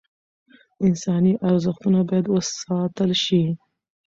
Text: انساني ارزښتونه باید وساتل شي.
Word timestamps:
انساني 0.85 1.33
ارزښتونه 1.49 1.99
باید 2.09 2.25
وساتل 2.35 3.11
شي. 3.25 3.43